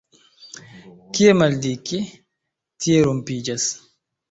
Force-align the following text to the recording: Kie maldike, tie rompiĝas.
Kie 1.17 1.35
maldike, 1.41 2.01
tie 2.81 3.07
rompiĝas. 3.11 3.71